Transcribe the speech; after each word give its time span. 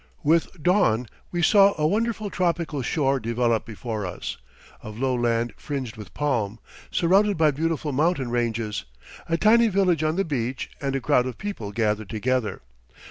With 0.23 0.63
dawn 0.63 1.05
we 1.31 1.43
saw 1.43 1.75
a 1.77 1.85
wonderful 1.85 2.31
tropical 2.31 2.81
shore 2.81 3.19
develop 3.19 3.67
before 3.67 4.03
us, 4.03 4.39
of 4.81 4.97
low 4.97 5.13
land 5.13 5.53
fringed 5.57 5.95
with 5.95 6.15
palm, 6.15 6.57
surrounded 6.89 7.37
by 7.37 7.51
beautiful 7.51 7.91
mountain 7.91 8.31
ranges, 8.31 8.85
a 9.29 9.37
tiny 9.37 9.67
village 9.67 10.01
on 10.01 10.15
the 10.15 10.25
beach, 10.25 10.71
and 10.81 10.95
a 10.95 11.01
crowd 11.01 11.27
of 11.27 11.37
people 11.37 11.71
gathered 11.71 12.09
together. 12.09 12.61